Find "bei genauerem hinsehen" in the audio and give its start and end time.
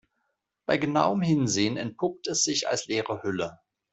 0.65-1.77